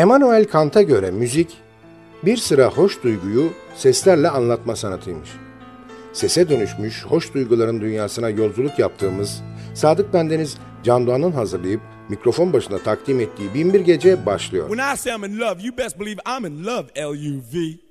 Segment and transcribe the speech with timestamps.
[0.00, 1.56] Emmanuel Kant'a göre müzik,
[2.22, 5.30] bir sıra hoş duyguyu seslerle anlatma sanatıymış.
[6.12, 9.42] Sese dönüşmüş hoş duyguların dünyasına yolculuk yaptığımız
[9.74, 14.68] Sadık Bendeniz Can Doğan'ın hazırlayıp mikrofon başına takdim ettiği Binbir Gece başlıyor.
[14.68, 17.89] When I say I'm in love, you best believe I'm in love, L-U-V.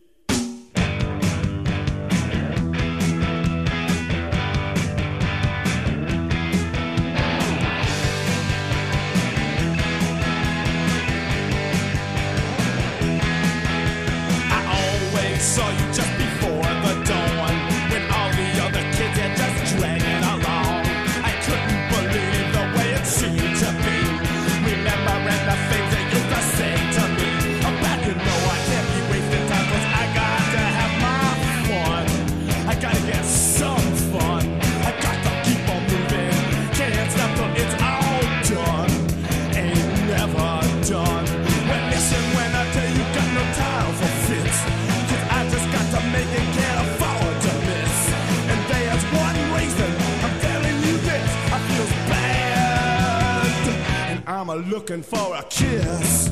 [54.49, 56.31] I'm a looking for a kiss.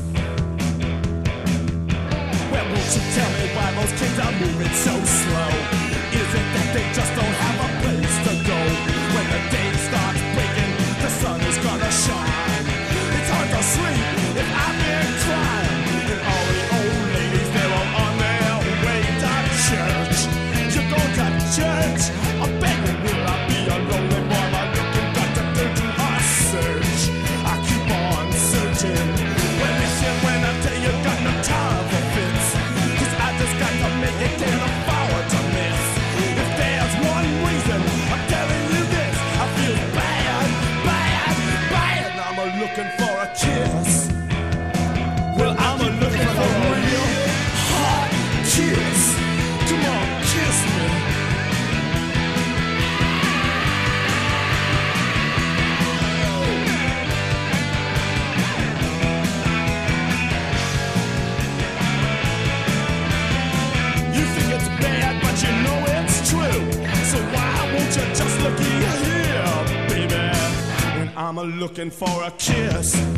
[2.51, 5.51] Well, won't you tell me why most kids are moving so slow?
[6.17, 7.46] Is it that they just don't have
[71.77, 73.16] looking for a kiss.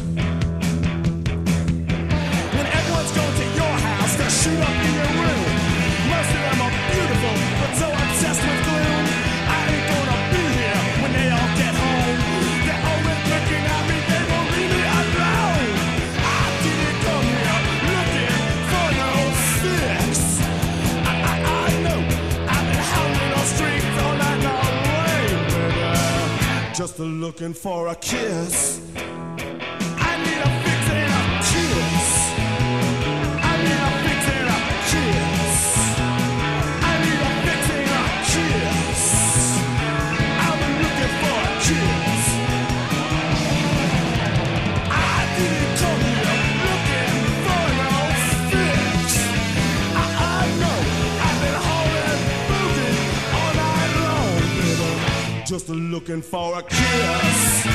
[56.20, 57.66] looking for a kiss.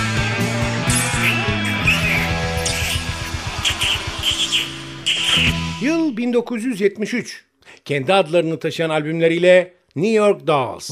[5.82, 7.44] Yıl 1973.
[7.84, 10.90] Kendi adlarını taşıyan albümleriyle New York Dolls.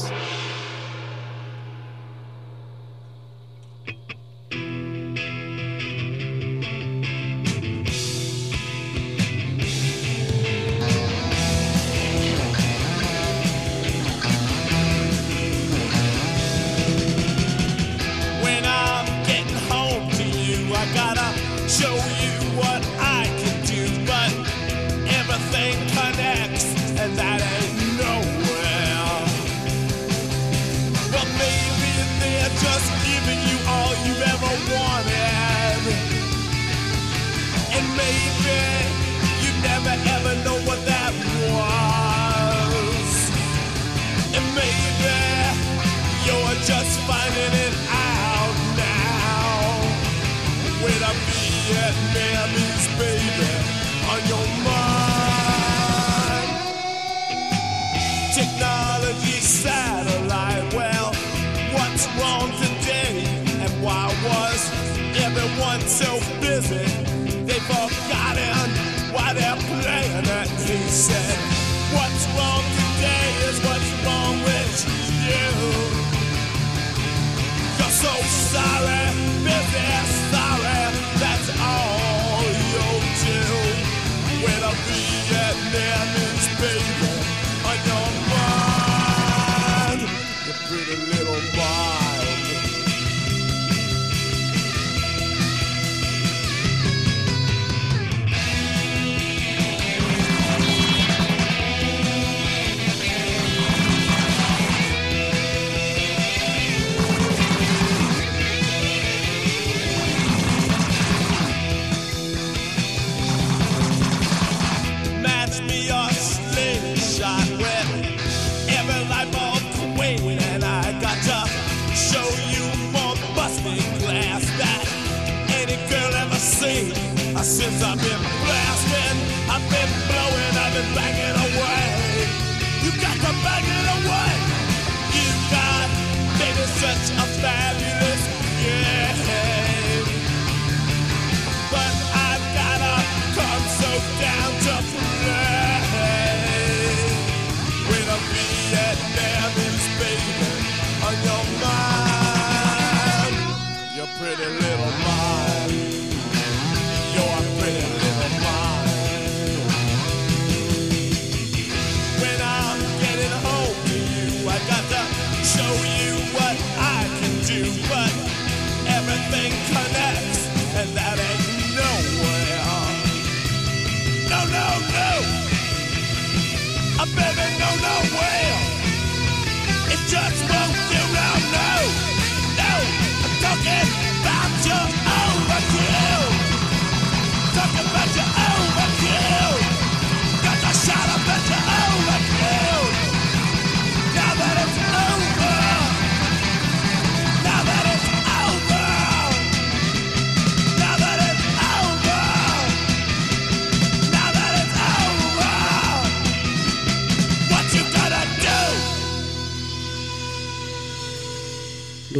[52.13, 53.42] madness, baby.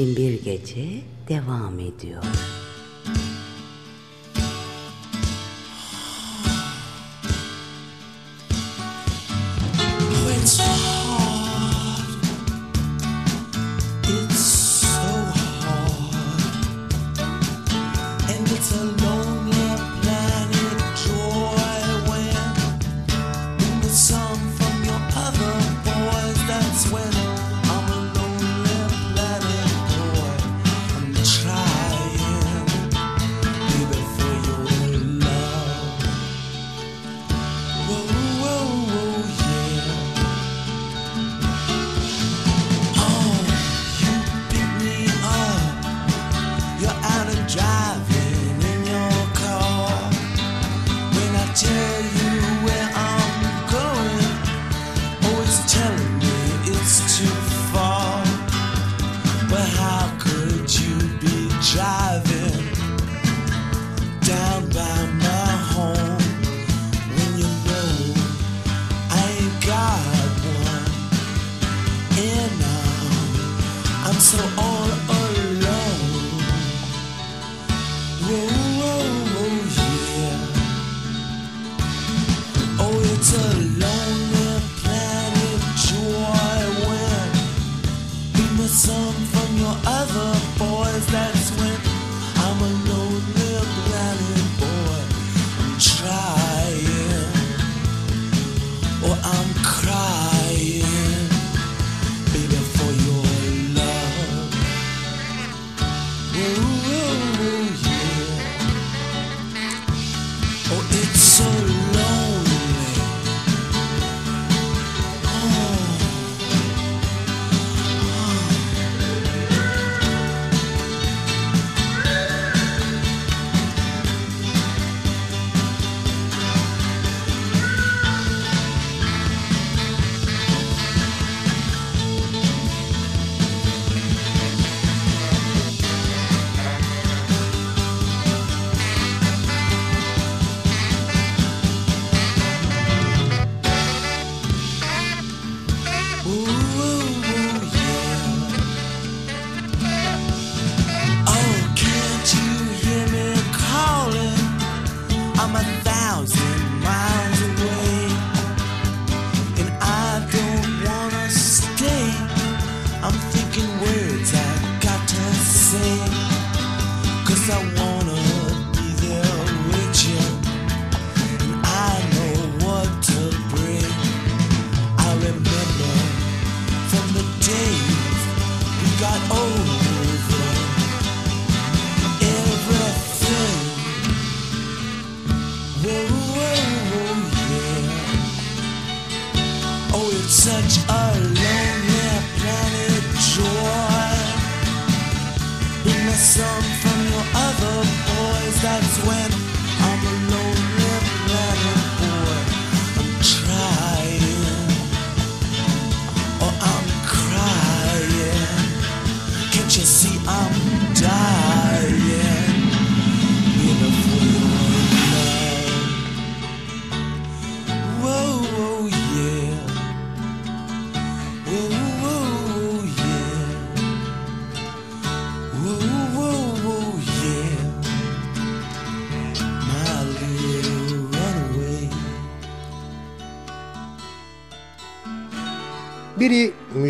[0.03, 2.23] bin bir gece devam ediyor.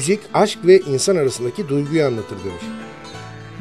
[0.03, 2.63] müzik, aşk ve insan arasındaki duyguyu anlatır demiş.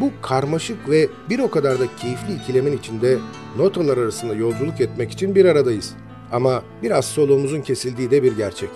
[0.01, 3.19] Bu karmaşık ve bir o kadar da keyifli ikilemin içinde
[3.59, 5.95] notalar arasında yolculuk etmek için bir aradayız.
[6.33, 8.71] Ama biraz soluğumuzun kesildiği de bir gerçek.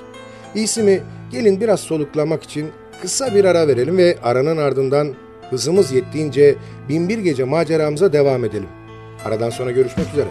[0.55, 2.71] İyisi mi gelin biraz soluklanmak için
[3.03, 5.15] kısa bir ara verelim ve aranın ardından
[5.51, 6.57] hızımız yettiğince
[6.89, 8.69] binbir gece maceramıza devam edelim.
[9.25, 10.29] Aradan sonra görüşmek üzere.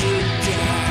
[0.00, 0.81] You down.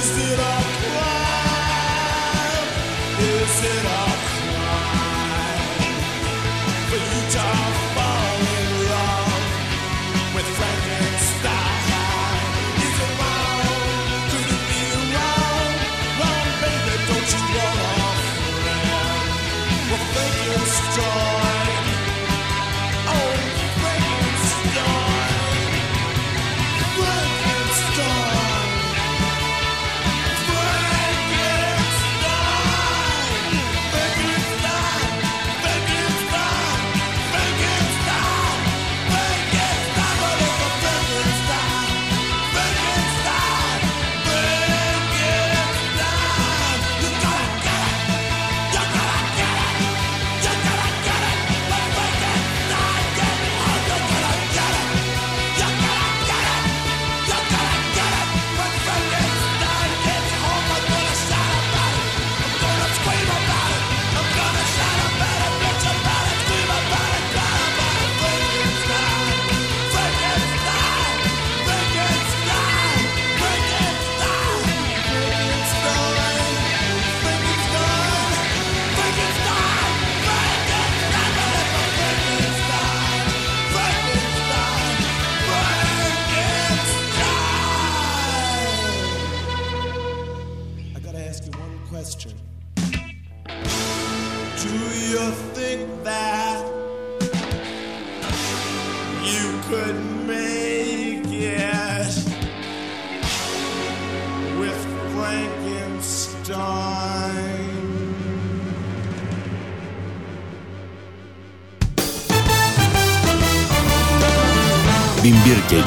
[0.00, 1.07] that I cry.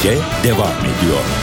[0.02, 1.41] Ülke devam ediyor.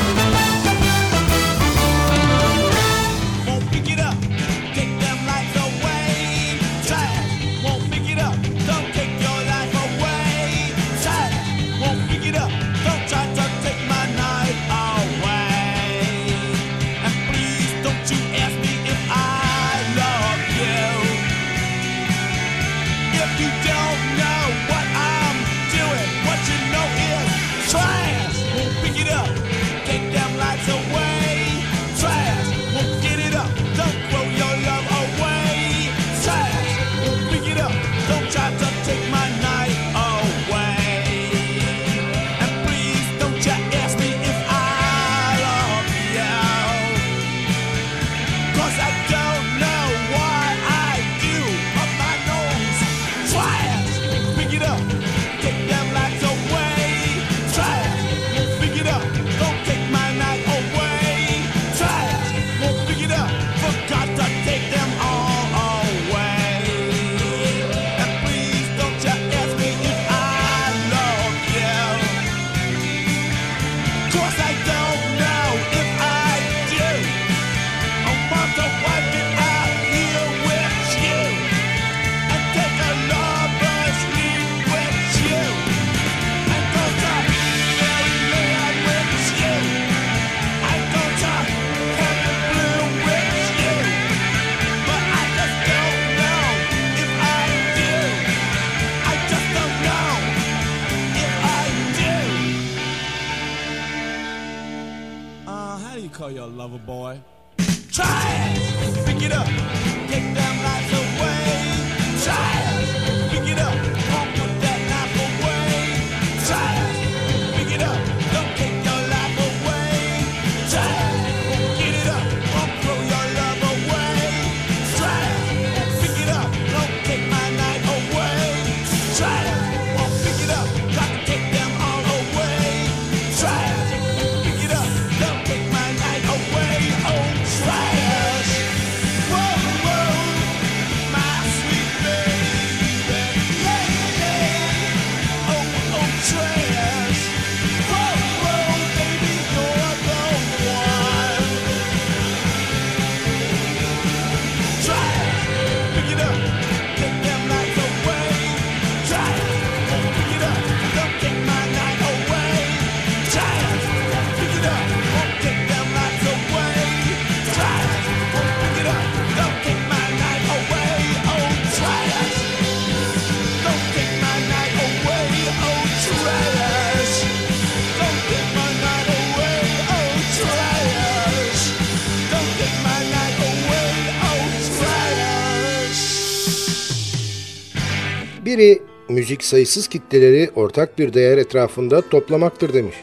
[189.08, 192.96] müzik sayısız kitleleri ortak bir değer etrafında toplamaktır demiş.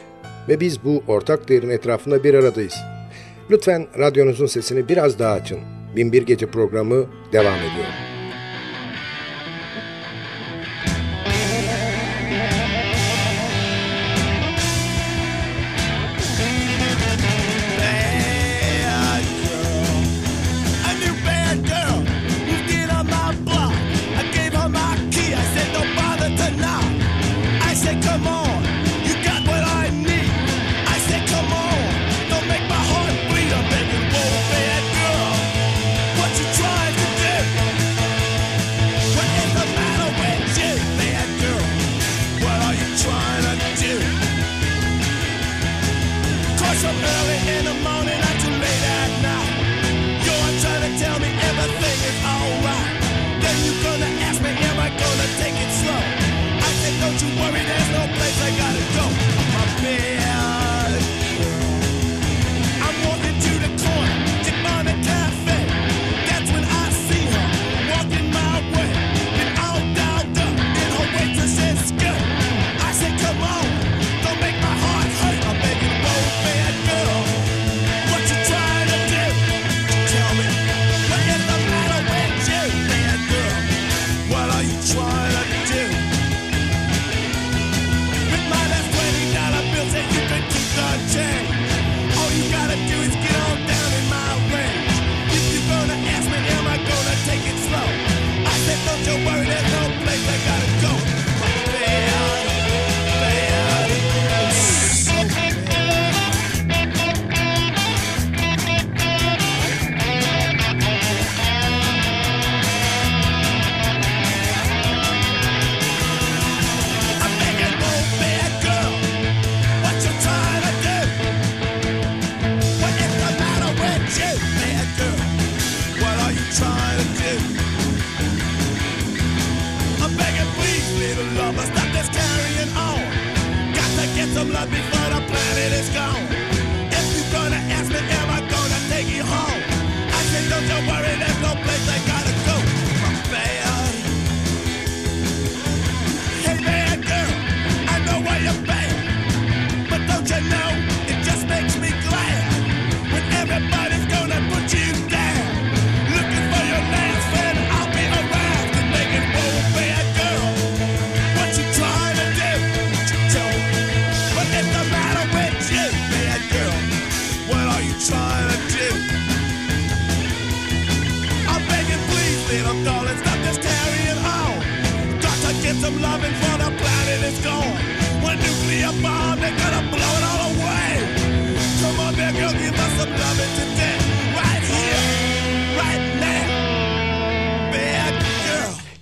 [0.48, 2.74] Ve biz bu ortak değerin etrafında bir aradayız.
[3.50, 5.58] Lütfen radyonuzun sesini biraz daha açın.
[5.96, 8.05] Binbir Gece programı devam ediyor.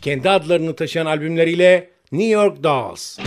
[0.05, 3.19] Kendi adlarını taşıyan albümleriyle New York Dolls.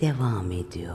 [0.00, 0.94] Devam ediyor.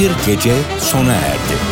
[0.00, 1.69] Binbir Gece sona erdi.